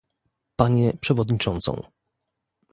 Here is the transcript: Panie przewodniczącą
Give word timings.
Panie 0.57 0.97
przewodniczącą 1.01 1.83